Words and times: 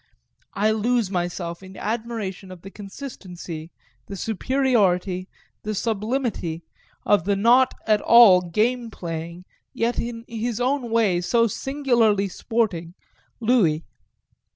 I 0.55 0.71
lose 0.71 1.11
myself 1.11 1.61
in 1.61 1.77
admiration 1.77 2.49
of 2.49 2.63
the 2.63 2.71
consistency, 2.71 3.69
the 4.07 4.15
superiority, 4.15 5.29
the 5.61 5.75
sublimity, 5.75 6.63
of 7.05 7.25
the 7.25 7.35
not 7.35 7.75
at 7.85 8.01
all 8.01 8.41
game 8.41 8.89
playing, 8.89 9.45
yet 9.73 9.99
in 9.99 10.25
his 10.27 10.59
own 10.59 10.89
way 10.89 11.21
so 11.21 11.45
singularly 11.45 12.29
sporting, 12.29 12.95
Louis. 13.39 13.85